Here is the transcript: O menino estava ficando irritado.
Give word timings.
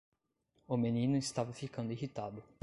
O 0.67 0.77
menino 0.77 1.15
estava 1.15 1.53
ficando 1.53 1.91
irritado. 1.91 2.43